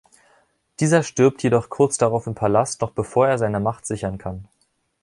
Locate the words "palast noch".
2.33-2.89